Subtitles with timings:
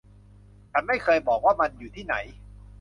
[0.71, 2.15] ฉันไม่เคยบอกว่ามันอยู่ที่ไหน